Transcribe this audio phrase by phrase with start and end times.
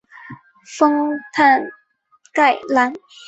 [0.65, 1.69] 丰坦
[2.33, 2.91] 盖兰。